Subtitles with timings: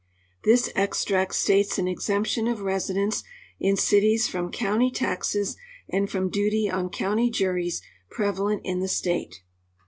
[0.45, 3.23] This extract states an exemption of residents
[3.59, 5.57] in cities from county taxes
[5.89, 9.43] and from duty on county juries prevalent in the state.